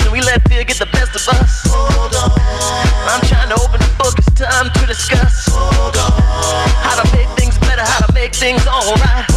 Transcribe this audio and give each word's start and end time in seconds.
reason 0.00 0.12
we 0.12 0.20
let 0.20 0.46
fear 0.48 0.64
get 0.64 0.78
the 0.78 0.86
best 0.86 1.14
of 1.14 1.28
us. 1.34 1.62
Hold 1.68 2.14
on. 2.14 2.30
I'm 3.08 3.20
trying 3.26 3.48
to 3.48 3.54
open 3.54 3.80
the 3.80 3.92
book, 3.98 4.14
it's 4.18 4.30
time 4.32 4.70
to 4.72 4.86
discuss. 4.86 5.48
Hold 5.50 5.96
on. 5.96 6.12
How 6.82 7.02
to 7.02 7.16
make 7.16 7.28
things 7.38 7.58
better, 7.58 7.82
how 7.82 8.06
to 8.06 8.12
make 8.12 8.34
things 8.34 8.66
alright. 8.66 9.29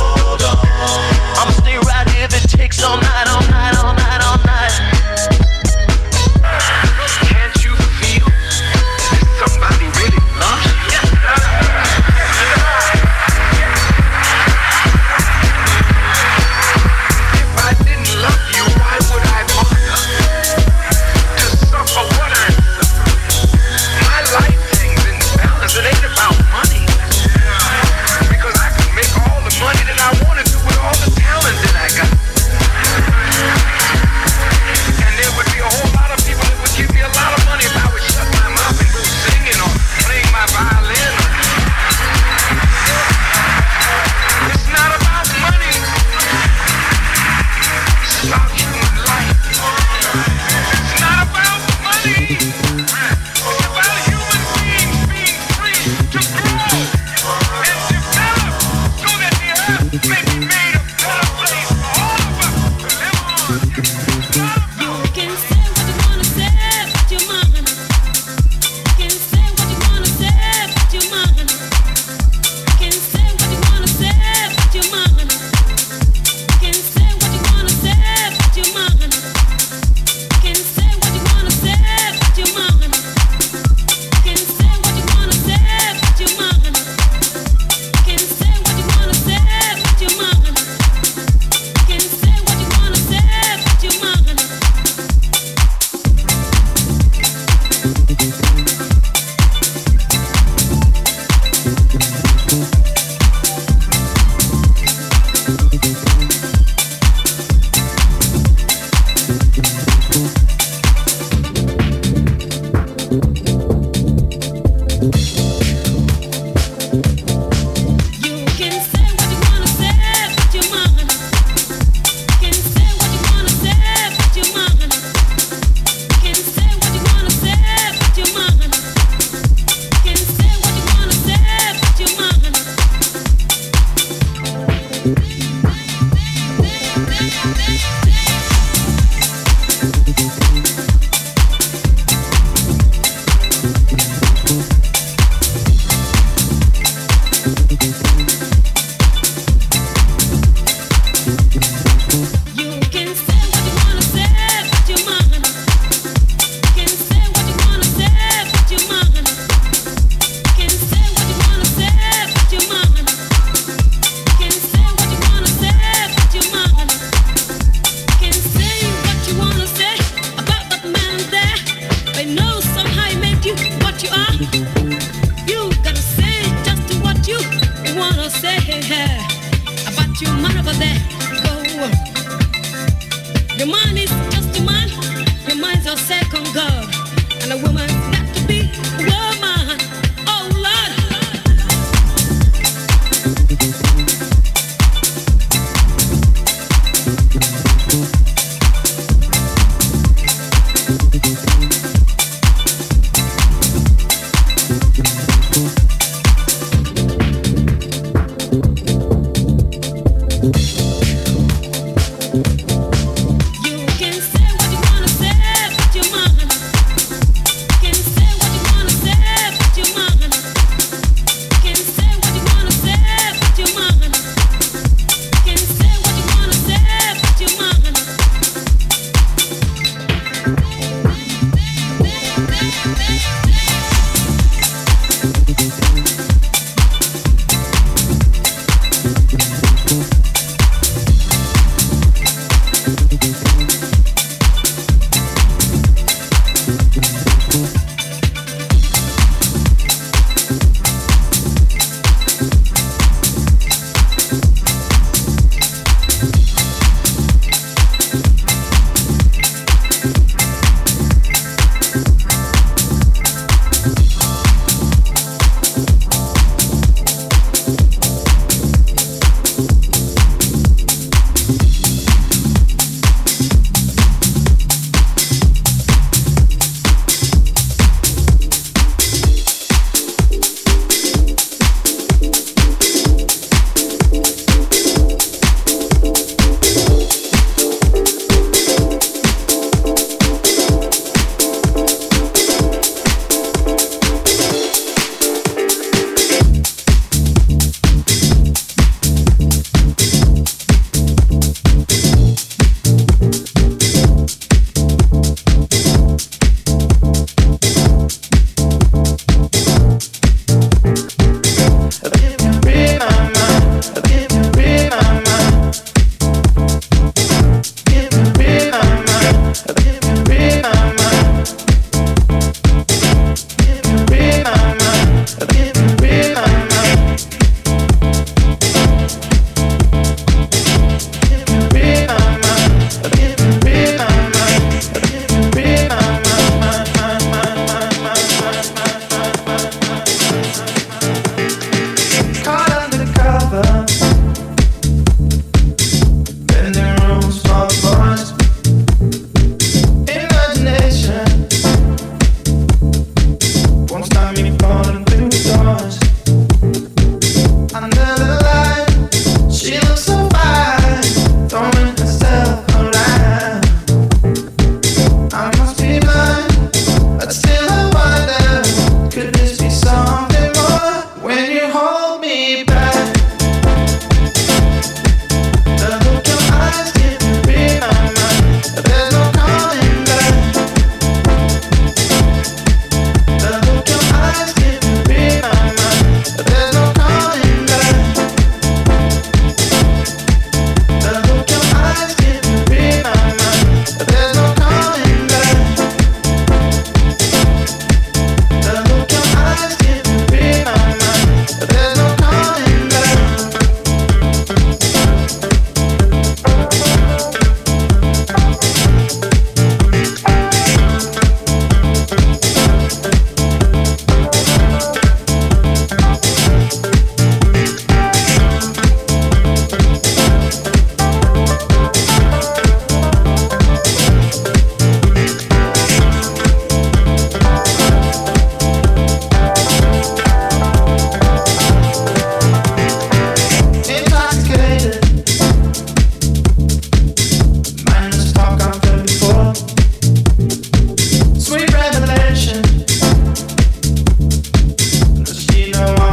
someone 445.86 446.13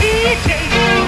DJ. 0.00 1.03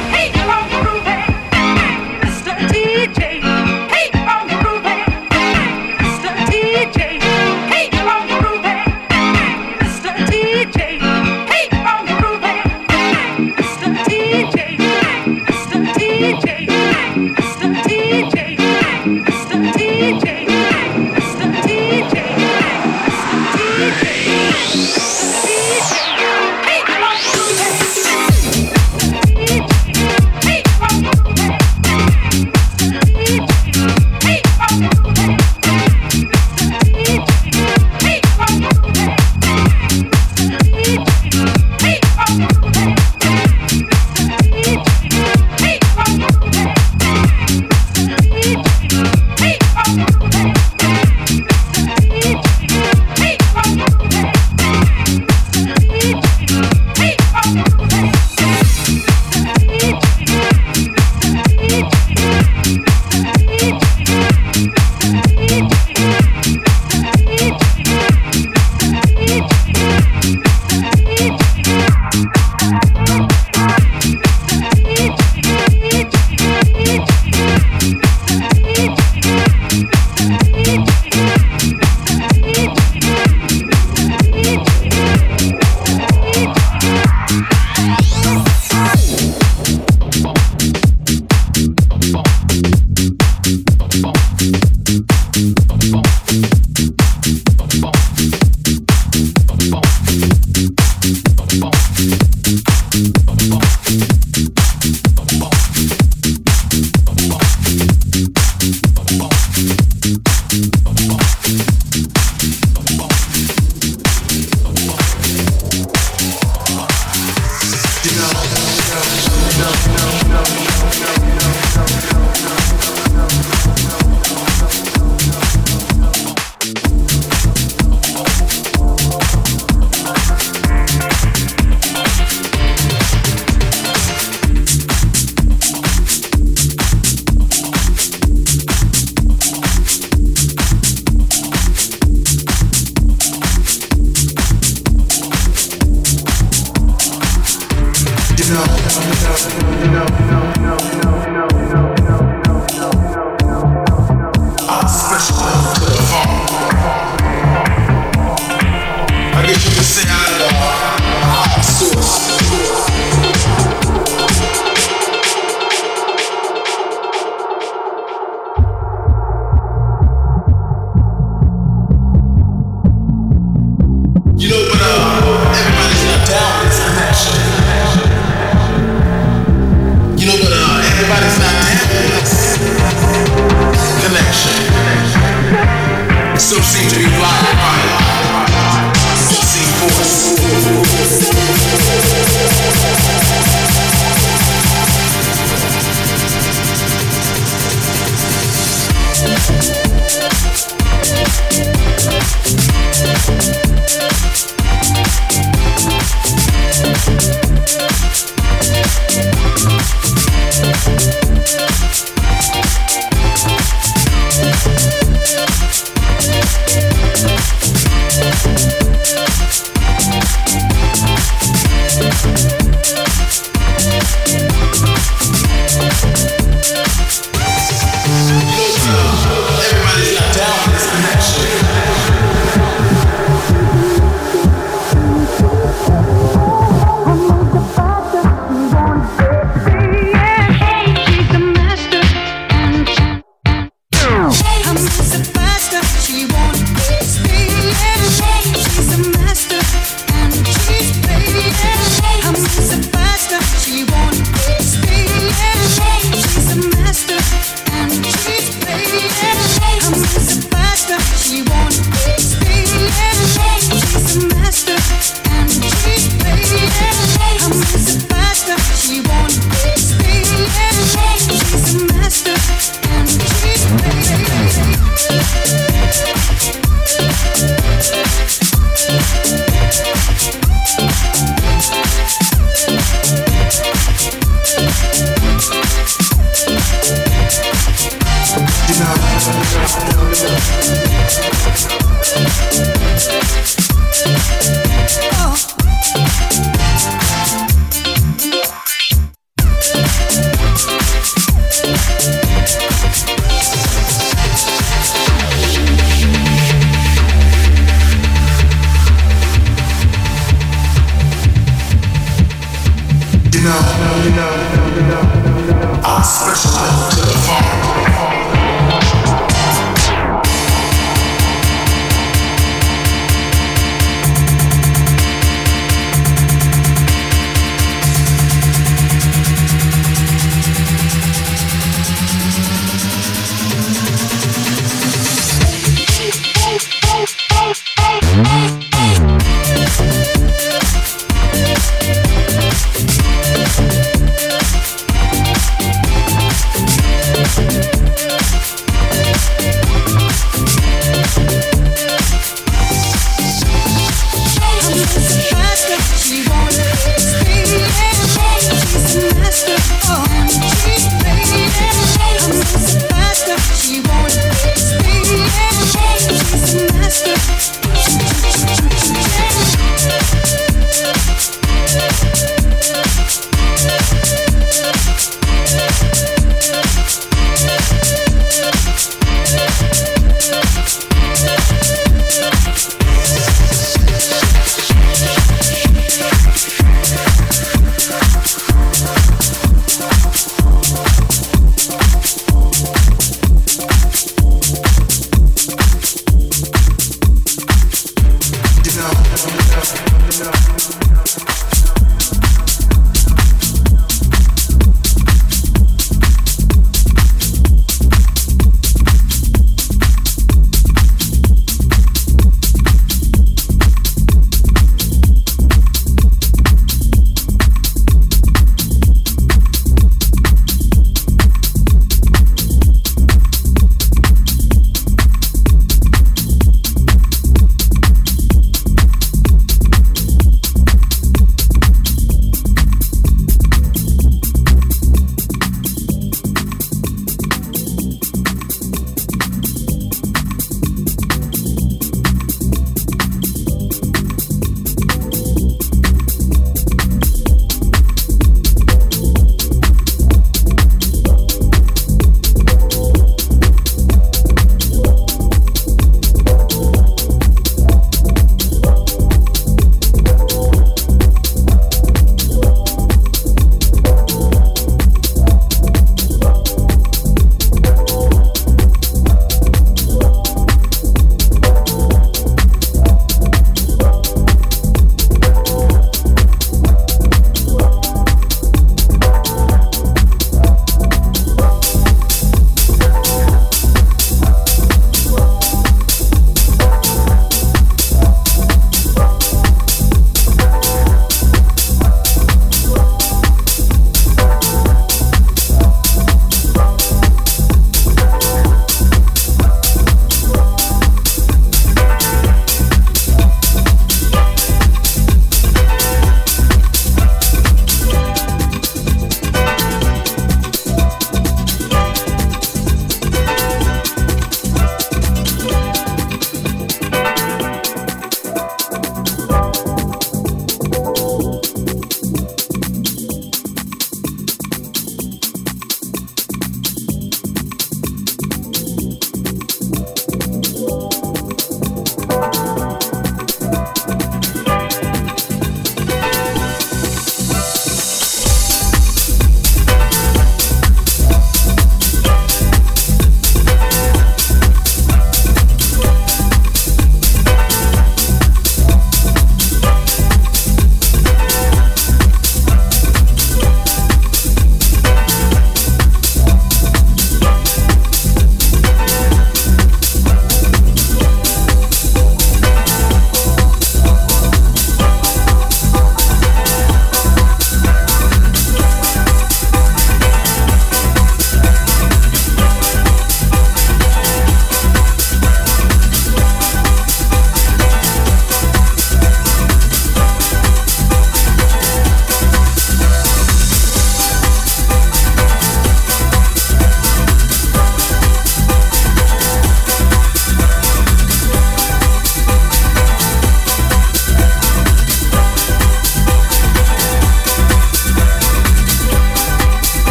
you 148.56 148.62
know 148.62 150.06
no, 150.06 150.06
no, 150.16 150.40
no, 150.40 150.40
no, 150.62 150.76
no, 150.76 150.76
no, 151.02 151.30
no, 151.30 151.46
no. 151.46 151.55